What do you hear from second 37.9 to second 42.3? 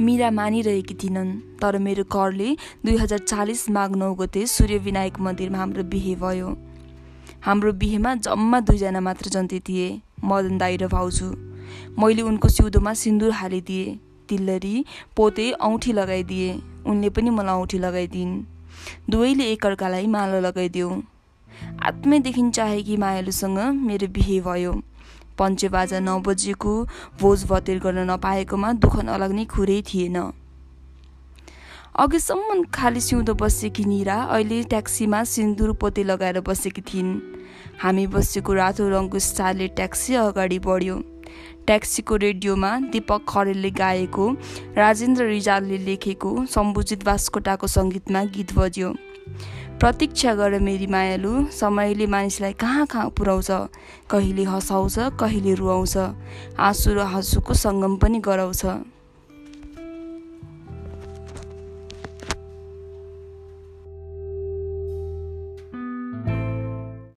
बसेको रातो रङको स्टारले ट्याक्सी अगाडि बढ्यो। ट्याक्सीको